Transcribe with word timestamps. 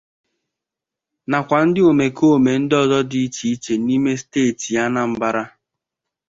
nakwa 1.29 1.57
ndị 1.67 1.81
omekome 1.91 2.51
ndị 2.61 2.75
ọzọ 2.83 2.99
dị 3.09 3.19
iche 3.25 3.45
iche 3.53 3.73
n'ime 3.85 4.11
steeti 4.21 4.69
Anambra. 4.85 5.43